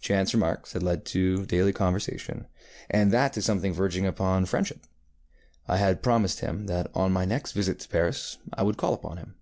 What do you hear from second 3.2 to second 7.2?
to something verging upon friendship. I had promised him that on